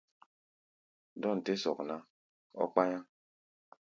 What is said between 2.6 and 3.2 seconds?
ɔ́ kpá̧yá̧.